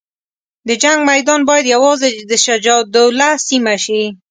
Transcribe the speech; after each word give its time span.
د 0.67 0.69
جنګ 0.83 0.99
میدان 1.09 1.41
باید 1.49 1.65
یوازې 1.75 2.09
د 2.29 2.31
شجاع 2.45 2.77
الدوله 2.83 3.29
سیمه 3.47 3.75
شي. 3.83 4.03